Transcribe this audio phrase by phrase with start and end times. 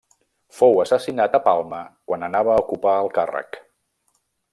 [0.59, 3.61] Fou assassinat a Palma quan anava a ocupar el càrrec.